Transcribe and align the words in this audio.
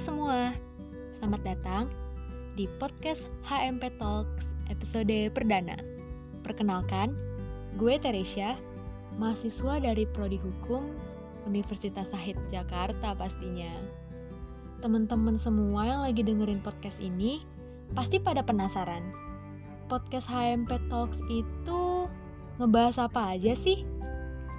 semua, 0.00 0.56
selamat 1.20 1.44
datang 1.44 1.84
di 2.56 2.64
podcast 2.80 3.28
HMP 3.44 3.92
Talks 4.00 4.56
episode 4.72 5.12
perdana. 5.36 5.76
Perkenalkan, 6.40 7.12
gue 7.76 8.00
Teresia, 8.00 8.56
mahasiswa 9.20 9.76
dari 9.76 10.08
Prodi 10.08 10.40
Hukum 10.40 10.88
Universitas 11.44 12.16
Sahid 12.16 12.40
Jakarta 12.48 13.12
pastinya. 13.12 13.68
Teman-teman 14.80 15.36
semua 15.36 15.84
yang 15.84 16.00
lagi 16.00 16.24
dengerin 16.24 16.64
podcast 16.64 16.96
ini 17.04 17.44
pasti 17.92 18.16
pada 18.16 18.40
penasaran. 18.40 19.04
Podcast 19.84 20.32
HMP 20.32 20.80
Talks 20.88 21.20
itu 21.28 22.08
ngebahas 22.56 23.04
apa 23.04 23.36
aja 23.36 23.52
sih? 23.52 23.84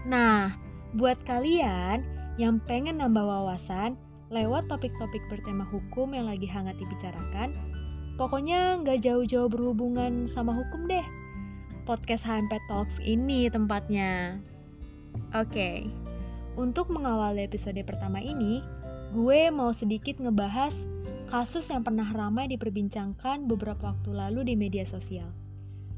Nah, 0.06 0.54
buat 0.94 1.18
kalian 1.26 2.06
yang 2.38 2.62
pengen 2.62 3.02
nambah 3.02 3.26
wawasan, 3.26 3.98
lewat 4.32 4.72
topik-topik 4.72 5.20
bertema 5.28 5.68
hukum 5.68 6.16
yang 6.16 6.26
lagi 6.26 6.48
hangat 6.48 6.80
dibicarakan. 6.80 7.52
Pokoknya 8.16 8.80
nggak 8.80 9.04
jauh-jauh 9.04 9.52
berhubungan 9.52 10.32
sama 10.32 10.56
hukum 10.56 10.88
deh. 10.88 11.04
Podcast 11.84 12.24
HMP 12.24 12.56
Talks 12.72 12.98
ini 13.04 13.52
tempatnya. 13.52 14.40
Oke, 15.36 15.52
okay. 15.52 15.78
untuk 16.56 16.88
mengawali 16.88 17.44
episode 17.44 17.84
pertama 17.84 18.24
ini, 18.24 18.64
gue 19.12 19.52
mau 19.52 19.76
sedikit 19.76 20.24
ngebahas 20.24 20.72
kasus 21.28 21.68
yang 21.68 21.84
pernah 21.84 22.08
ramai 22.08 22.48
diperbincangkan 22.48 23.44
beberapa 23.44 23.92
waktu 23.92 24.12
lalu 24.16 24.48
di 24.48 24.56
media 24.56 24.88
sosial. 24.88 25.28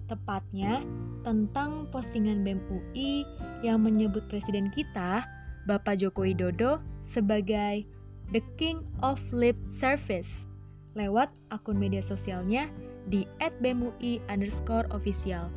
Tepatnya 0.10 0.82
tentang 1.22 1.86
postingan 1.94 2.42
BEM 2.42 2.62
UI 2.74 3.22
yang 3.62 3.86
menyebut 3.86 4.26
presiden 4.30 4.74
kita, 4.74 5.26
Bapak 5.70 6.02
Joko 6.02 6.26
Widodo, 6.26 6.82
sebagai 7.00 7.93
The 8.32 8.42
King 8.56 8.86
of 9.04 9.20
Lip 9.34 9.58
Service 9.74 10.48
lewat 10.94 11.34
akun 11.50 11.82
media 11.82 12.06
sosialnya 12.06 12.70
di 13.10 13.28
@bemui 13.60 14.24
underscore 14.32 14.88
official. 14.94 15.50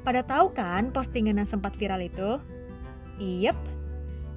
Pada 0.00 0.24
tahu 0.24 0.50
kan 0.56 0.90
postingan 0.90 1.36
yang 1.36 1.48
sempat 1.48 1.76
viral 1.76 2.00
itu? 2.00 2.40
Iyep, 3.20 3.56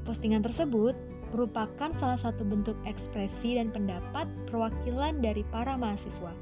postingan 0.03 0.43
tersebut 0.43 0.91
merupakan 1.31 1.95
salah 1.95 2.19
satu 2.19 2.43
bentuk 2.43 2.75
ekspresi 2.83 3.55
dan 3.55 3.71
pendapat 3.71 4.27
perwakilan 4.51 5.23
dari 5.23 5.47
para 5.47 5.79
mahasiswa. 5.79 6.35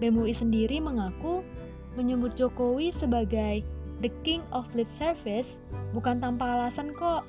BEMUI 0.00 0.32
sendiri 0.32 0.80
mengaku 0.80 1.44
menyebut 1.94 2.32
Jokowi 2.34 2.90
sebagai 2.90 3.60
the 4.00 4.10
king 4.24 4.40
of 4.50 4.66
lip 4.72 4.88
service 4.88 5.60
bukan 5.92 6.18
tanpa 6.18 6.56
alasan 6.56 6.96
kok 6.96 7.22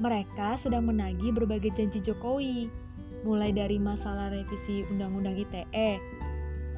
mereka 0.00 0.56
sedang 0.56 0.88
menagih 0.88 1.30
berbagai 1.36 1.76
janji 1.76 2.00
Jokowi, 2.00 2.72
mulai 3.22 3.52
dari 3.52 3.76
masalah 3.76 4.32
revisi 4.32 4.80
Undang-Undang 4.88 5.36
ITE, 5.36 6.00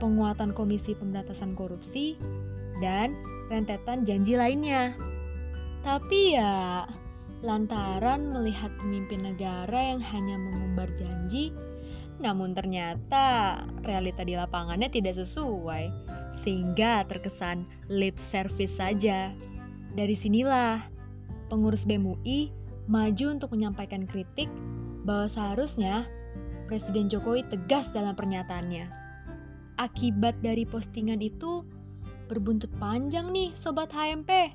penguatan 0.03 0.51
Komisi 0.51 0.99
Pemberantasan 0.99 1.55
Korupsi, 1.55 2.19
dan 2.83 3.15
rentetan 3.47 4.03
janji 4.03 4.35
lainnya. 4.35 4.99
Tapi 5.87 6.35
ya, 6.35 6.83
lantaran 7.47 8.35
melihat 8.35 8.75
pemimpin 8.83 9.23
negara 9.23 9.95
yang 9.95 10.03
hanya 10.03 10.35
mengumbar 10.43 10.91
janji, 10.99 11.55
namun 12.19 12.59
ternyata 12.59 13.63
realita 13.87 14.27
di 14.27 14.35
lapangannya 14.35 14.91
tidak 14.91 15.15
sesuai, 15.15 15.95
sehingga 16.43 17.07
terkesan 17.07 17.63
lip 17.87 18.19
service 18.19 18.75
saja. 18.75 19.31
Dari 19.95 20.19
sinilah, 20.19 20.83
pengurus 21.47 21.87
BMUI 21.87 22.62
maju 22.91 23.25
untuk 23.31 23.55
menyampaikan 23.55 24.07
kritik 24.07 24.51
bahwa 25.03 25.27
seharusnya 25.27 26.07
Presiden 26.67 27.11
Jokowi 27.11 27.45
tegas 27.47 27.91
dalam 27.93 28.17
pernyataannya. 28.17 28.89
Akibat 29.77 30.39
dari 30.41 30.65
postingan 30.65 31.21
itu 31.21 31.67
berbuntut 32.31 32.71
panjang 32.81 33.29
nih 33.29 33.53
Sobat 33.53 33.93
HMP. 33.93 34.55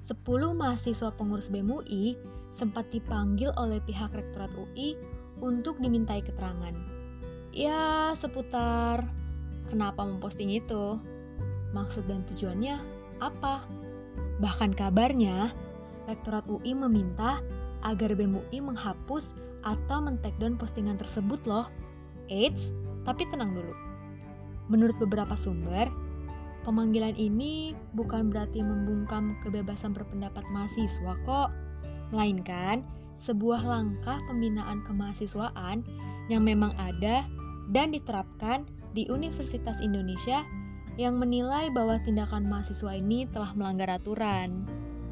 10 0.00 0.16
mahasiswa 0.56 1.12
pengurus 1.12 1.52
BEM 1.52 1.70
UI 1.70 2.16
sempat 2.56 2.88
dipanggil 2.88 3.52
oleh 3.56 3.82
pihak 3.84 4.14
Rektorat 4.14 4.50
UI 4.56 4.96
untuk 5.40 5.80
dimintai 5.80 6.24
keterangan. 6.24 6.72
Ya, 7.50 8.14
seputar 8.14 9.04
kenapa 9.66 10.06
memposting 10.06 10.54
itu, 10.54 10.98
maksud 11.74 12.06
dan 12.06 12.22
tujuannya 12.30 12.78
apa. 13.18 13.66
Bahkan 14.38 14.72
kabarnya, 14.78 15.52
Rektorat 16.10 16.42
UI 16.50 16.74
meminta 16.74 17.38
agar 17.86 18.18
BEM 18.18 18.42
UI 18.42 18.58
menghapus 18.58 19.30
atau 19.62 20.02
men-takedown 20.02 20.58
postingan 20.58 20.98
tersebut 20.98 21.38
loh. 21.46 21.70
Eits, 22.26 22.74
tapi 23.06 23.24
tenang 23.30 23.54
dulu. 23.54 23.74
Menurut 24.70 24.98
beberapa 24.98 25.38
sumber, 25.38 25.86
pemanggilan 26.66 27.14
ini 27.14 27.74
bukan 27.94 28.30
berarti 28.30 28.62
membungkam 28.62 29.38
kebebasan 29.46 29.94
berpendapat 29.94 30.42
mahasiswa 30.50 31.14
kok, 31.26 31.48
melainkan 32.10 32.82
sebuah 33.20 33.62
langkah 33.62 34.18
pembinaan 34.26 34.80
kemahasiswaan 34.88 35.84
yang 36.32 36.42
memang 36.42 36.72
ada 36.80 37.26
dan 37.70 37.92
diterapkan 37.92 38.64
di 38.96 39.06
Universitas 39.06 39.78
Indonesia 39.78 40.42
yang 40.98 41.16
menilai 41.16 41.70
bahwa 41.70 42.00
tindakan 42.02 42.48
mahasiswa 42.48 42.92
ini 42.96 43.28
telah 43.30 43.54
melanggar 43.54 43.88
aturan. 43.92 44.66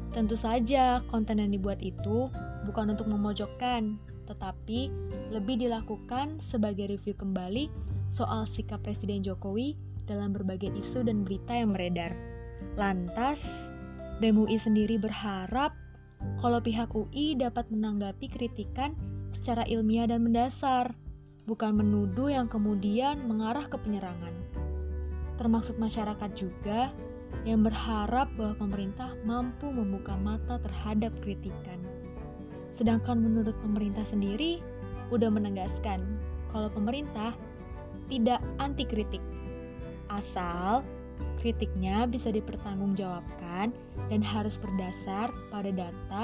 Tentu 0.09 0.33
saja, 0.33 1.05
konten 1.05 1.37
yang 1.37 1.53
dibuat 1.53 1.77
itu 1.85 2.33
bukan 2.65 2.97
untuk 2.97 3.05
memojokkan, 3.09 4.01
tetapi 4.25 4.89
lebih 5.29 5.61
dilakukan 5.61 6.41
sebagai 6.41 6.89
review 6.89 7.13
kembali 7.13 7.69
soal 8.09 8.49
sikap 8.49 8.81
Presiden 8.81 9.21
Jokowi 9.21 9.77
dalam 10.09 10.33
berbagai 10.33 10.73
isu 10.73 11.05
dan 11.05 11.21
berita 11.21 11.53
yang 11.53 11.73
beredar. 11.73 12.17
Lantas, 12.73 13.69
BEM 14.17 14.49
UI 14.49 14.57
sendiri 14.57 14.97
berharap 14.97 15.77
kalau 16.41 16.59
pihak 16.59 16.91
UI 16.91 17.37
dapat 17.37 17.69
menanggapi 17.69 18.27
kritikan 18.27 18.97
secara 19.31 19.63
ilmiah 19.69 20.09
dan 20.09 20.25
mendasar, 20.25 20.97
bukan 21.45 21.77
menuduh 21.77 22.33
yang 22.33 22.49
kemudian 22.49 23.21
mengarah 23.29 23.69
ke 23.69 23.77
penyerangan. 23.77 24.33
Termasuk 25.37 25.79
masyarakat 25.79 26.31
juga 26.35 26.91
yang 27.47 27.63
berharap 27.63 28.27
bahwa 28.35 28.55
pemerintah 28.59 29.15
mampu 29.23 29.69
membuka 29.69 30.15
mata 30.19 30.59
terhadap 30.59 31.13
kritikan. 31.23 31.79
Sedangkan 32.75 33.19
menurut 33.19 33.55
pemerintah 33.63 34.03
sendiri, 34.07 34.59
udah 35.09 35.31
menegaskan 35.31 36.03
kalau 36.53 36.69
pemerintah 36.69 37.33
tidak 38.09 38.41
anti 38.57 38.85
kritik. 38.85 39.21
Asal 40.09 40.81
kritiknya 41.39 42.09
bisa 42.09 42.33
dipertanggungjawabkan 42.33 43.71
dan 44.11 44.21
harus 44.21 44.59
berdasar 44.59 45.31
pada 45.53 45.71
data 45.71 46.23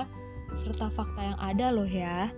serta 0.62 0.92
fakta 0.94 1.22
yang 1.22 1.40
ada 1.40 1.68
loh 1.72 1.88
ya. 1.88 2.30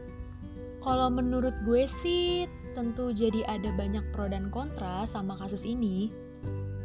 Kalau 0.83 1.11
menurut 1.11 1.53
gue 1.67 1.89
sih 1.89 2.47
tentu 2.77 3.09
jadi 3.11 3.43
ada 3.49 3.73
banyak 3.73 4.05
pro 4.13 4.29
dan 4.29 4.53
kontra 4.53 5.09
sama 5.09 5.35
kasus 5.41 5.65
ini. 5.65 6.13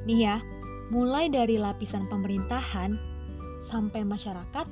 Nih 0.08 0.26
ya, 0.26 0.36
mulai 0.92 1.32
dari 1.32 1.56
lapisan 1.56 2.04
pemerintahan 2.12 3.00
sampai 3.64 4.04
masyarakat, 4.04 4.68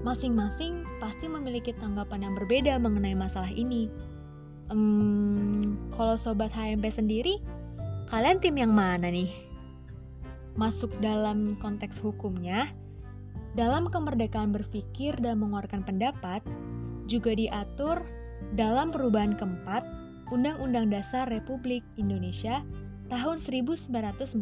masing-masing 0.00 0.88
pasti 0.96 1.28
memiliki 1.28 1.76
tanggapan 1.76 2.24
yang 2.24 2.32
berbeda 2.32 2.80
mengenai 2.80 3.12
masalah 3.12 3.52
ini. 3.52 3.92
Hmm, 4.72 5.76
kalau 5.92 6.16
sobat 6.16 6.48
HMP 6.48 6.88
sendiri, 6.88 7.44
kalian 8.08 8.40
tim 8.40 8.56
yang 8.56 8.72
mana 8.72 9.12
nih? 9.12 9.28
Masuk 10.56 10.88
dalam 11.04 11.60
konteks 11.60 12.00
hukumnya, 12.00 12.72
dalam 13.52 13.92
kemerdekaan 13.92 14.56
berpikir 14.56 15.12
dan 15.20 15.44
mengeluarkan 15.44 15.84
pendapat 15.84 16.40
juga 17.04 17.36
diatur 17.36 18.00
dalam 18.56 18.88
perubahan 18.88 19.36
keempat 19.36 19.84
Undang-Undang 20.32 20.88
Dasar 20.94 21.28
Republik 21.28 21.84
Indonesia 22.00 22.64
tahun 23.10 23.42
1945 23.42 24.38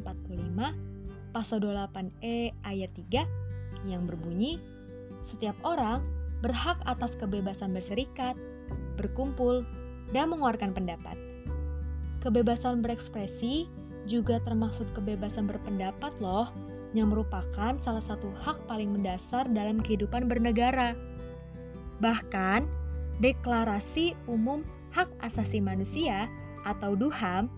pasal 1.32 1.62
28E 1.62 2.56
ayat 2.64 2.90
3 2.94 3.88
yang 3.88 4.04
berbunyi, 4.08 4.58
setiap 5.22 5.54
orang 5.62 6.02
berhak 6.40 6.78
atas 6.86 7.14
kebebasan 7.19 7.75
berserikat, 7.75 8.38
berkumpul, 8.96 9.66
dan 10.14 10.32
mengeluarkan 10.32 10.72
pendapat. 10.72 11.14
Kebebasan 12.25 12.80
berekspresi 12.82 13.69
juga 14.08 14.40
termasuk 14.42 14.88
kebebasan 14.96 15.46
berpendapat 15.46 16.10
loh, 16.19 16.48
yang 16.96 17.12
merupakan 17.12 17.76
salah 17.76 18.00
satu 18.00 18.32
hak 18.40 18.56
paling 18.64 18.88
mendasar 18.96 19.44
dalam 19.52 19.84
kehidupan 19.84 20.25
bernegara. 20.25 20.96
Bahkan, 22.00 22.64
Deklarasi 23.19 24.14
Umum 24.30 24.62
Hak 24.94 25.10
Asasi 25.19 25.58
Manusia 25.58 26.30
atau 26.62 26.94
DUHAM 26.94 27.50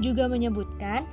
juga 0.00 0.26
menyebutkan 0.26 1.04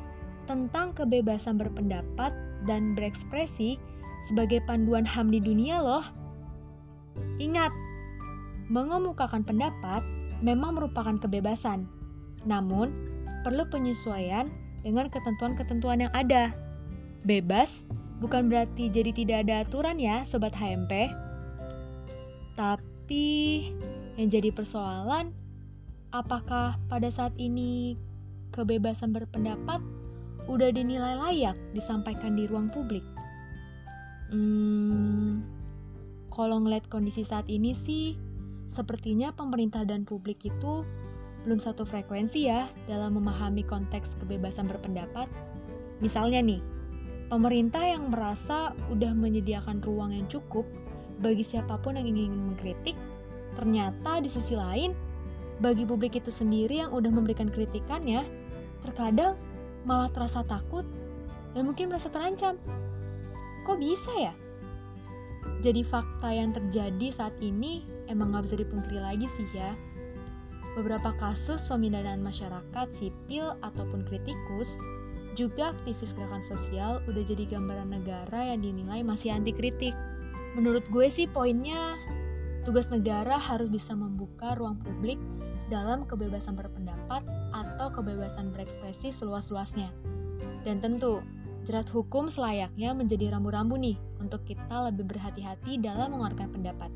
tentang 0.52 0.92
kebebasan 0.92 1.56
berpendapat 1.56 2.36
dan 2.68 2.92
berekspresi 2.92 3.80
sebagai 4.28 4.60
panduan 4.68 5.08
HAM 5.08 5.32
di 5.32 5.40
dunia 5.40 5.80
loh. 5.80 6.04
Ingat, 7.40 7.72
mengemukakan 8.68 9.48
pendapat 9.48 10.04
memang 10.44 10.76
merupakan 10.76 11.16
kebebasan. 11.16 11.88
Namun, 12.44 12.92
perlu 13.48 13.64
penyesuaian 13.72 14.52
dengan 14.84 15.08
ketentuan-ketentuan 15.08 16.04
yang 16.04 16.14
ada. 16.14 16.52
Bebas 17.24 17.88
bukan 18.20 18.52
berarti 18.52 18.92
jadi 18.92 19.16
tidak 19.16 19.48
ada 19.48 19.64
aturan 19.64 19.96
ya, 20.04 20.28
sobat 20.28 20.52
HMP. 20.52 21.08
Tapi 22.60 23.28
yang 24.20 24.28
jadi 24.28 24.52
persoalan 24.52 25.32
apakah 26.12 26.76
pada 26.92 27.08
saat 27.08 27.32
ini 27.40 27.96
kebebasan 28.52 29.16
berpendapat 29.16 29.80
udah 30.50 30.70
dinilai 30.74 31.18
layak 31.18 31.58
disampaikan 31.76 32.34
di 32.34 32.50
ruang 32.50 32.72
publik? 32.74 33.06
Hmm, 34.32 35.44
kalau 36.32 36.64
ngeliat 36.64 36.88
kondisi 36.88 37.28
saat 37.28 37.46
ini 37.52 37.76
sih, 37.76 38.16
sepertinya 38.72 39.36
pemerintah 39.36 39.84
dan 39.84 40.08
publik 40.08 40.40
itu 40.48 40.88
belum 41.44 41.60
satu 41.60 41.84
frekuensi 41.84 42.48
ya 42.48 42.70
dalam 42.86 43.20
memahami 43.20 43.66
konteks 43.68 44.16
kebebasan 44.24 44.72
berpendapat. 44.72 45.28
Misalnya 46.00 46.40
nih, 46.40 46.62
pemerintah 47.28 47.84
yang 47.84 48.10
merasa 48.10 48.72
udah 48.90 49.12
menyediakan 49.12 49.84
ruang 49.84 50.16
yang 50.16 50.26
cukup 50.32 50.64
bagi 51.22 51.46
siapa 51.46 51.78
pun 51.84 52.00
yang 52.00 52.10
ingin 52.10 52.34
mengkritik, 52.34 52.98
ternyata 53.54 54.24
di 54.24 54.30
sisi 54.32 54.58
lain, 54.58 54.96
bagi 55.62 55.86
publik 55.86 56.18
itu 56.18 56.34
sendiri 56.34 56.82
yang 56.82 56.90
udah 56.90 57.14
memberikan 57.14 57.52
kritikannya, 57.52 58.26
terkadang 58.82 59.38
malah 59.88 60.10
terasa 60.14 60.46
takut 60.46 60.86
dan 61.58 61.68
mungkin 61.68 61.92
merasa 61.92 62.08
terancam. 62.08 62.56
Kok 63.68 63.78
bisa 63.78 64.12
ya? 64.18 64.34
Jadi 65.62 65.86
fakta 65.86 66.30
yang 66.34 66.54
terjadi 66.54 67.14
saat 67.14 67.36
ini 67.42 67.86
emang 68.10 68.34
gak 68.34 68.50
bisa 68.50 68.58
dipungkiri 68.62 68.98
lagi 69.02 69.30
sih 69.30 69.46
ya 69.54 69.74
Beberapa 70.72 71.12
kasus 71.20 71.68
pemindahan 71.68 72.24
masyarakat 72.24 72.88
sipil 72.96 73.60
ataupun 73.60 74.08
kritikus 74.08 74.80
juga 75.36 75.76
aktivis 75.76 76.16
gerakan 76.16 76.44
sosial 76.48 77.04
udah 77.12 77.24
jadi 77.28 77.44
gambaran 77.44 77.92
negara 77.92 78.56
yang 78.56 78.64
dinilai 78.64 79.04
masih 79.04 79.36
anti 79.36 79.52
kritik. 79.52 79.92
Menurut 80.56 80.84
gue 80.88 81.12
sih 81.12 81.28
poinnya 81.28 82.00
tugas 82.64 82.88
negara 82.88 83.36
harus 83.36 83.68
bisa 83.68 83.96
membuka 83.96 84.56
ruang 84.56 84.80
publik 84.80 85.20
dalam 85.72 86.04
kebebasan 86.04 86.60
berpendapat 86.60 87.24
atau 87.56 87.88
kebebasan 87.96 88.52
berekspresi 88.52 89.16
seluas-luasnya. 89.16 89.88
Dan 90.68 90.84
tentu, 90.84 91.24
jerat 91.64 91.88
hukum 91.88 92.28
selayaknya 92.28 92.92
menjadi 92.92 93.32
rambu-rambu 93.32 93.80
nih 93.80 93.96
untuk 94.20 94.44
kita 94.44 94.92
lebih 94.92 95.08
berhati-hati 95.08 95.80
dalam 95.80 96.12
mengeluarkan 96.12 96.52
pendapat. 96.52 96.92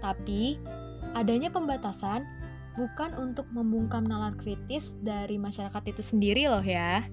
Tapi, 0.00 0.56
adanya 1.12 1.52
pembatasan 1.52 2.24
bukan 2.78 3.12
untuk 3.20 3.44
membungkam 3.52 4.06
nalar 4.08 4.32
kritis 4.40 4.96
dari 5.04 5.36
masyarakat 5.36 5.82
itu 5.84 6.00
sendiri 6.00 6.48
loh 6.48 6.64
ya. 6.64 7.04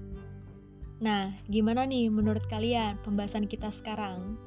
Nah, 1.03 1.29
gimana 1.51 1.85
nih 1.85 2.09
menurut 2.09 2.41
kalian 2.49 2.97
pembahasan 3.05 3.45
kita 3.45 3.69
sekarang? 3.69 4.39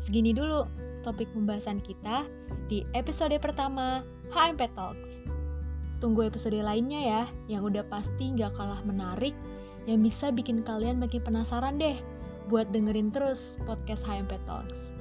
Segini 0.00 0.32
dulu 0.32 0.66
topik 1.04 1.28
pembahasan 1.36 1.78
kita 1.84 2.26
di 2.66 2.82
episode 2.96 3.36
pertama 3.38 4.02
HMP 4.32 4.66
Talks. 4.74 5.39
Tunggu 6.00 6.24
episode 6.24 6.56
lainnya 6.56 7.00
ya, 7.04 7.22
yang 7.46 7.62
udah 7.68 7.84
pasti 7.92 8.32
nggak 8.32 8.56
kalah 8.56 8.80
menarik, 8.88 9.36
yang 9.84 10.00
bisa 10.00 10.32
bikin 10.32 10.64
kalian 10.64 10.96
makin 10.96 11.20
penasaran 11.20 11.76
deh 11.76 12.00
buat 12.48 12.66
dengerin 12.72 13.12
terus 13.12 13.60
podcast 13.68 14.08
HMP 14.08 14.40
Talks. 14.48 14.96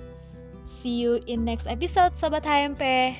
See 0.67 0.99
you 0.99 1.23
in 1.25 1.47
next 1.47 1.65
episode, 1.65 2.13
Sobat 2.19 2.43
HMP! 2.43 3.15